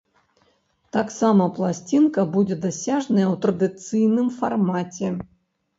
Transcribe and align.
Таксама 0.97 1.43
пласцінка 1.59 2.25
будзе 2.37 2.59
дасяжная 2.65 3.27
ў 3.33 3.45
традыцыйным 3.45 4.27
фармаце. 4.41 5.07